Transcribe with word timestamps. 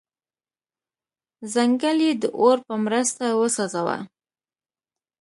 ځنګل 1.53 1.97
یې 2.05 2.13
د 2.21 2.23
اور 2.41 2.57
په 2.67 2.75
مرسته 2.85 3.25
وسوځاوه. 3.39 3.97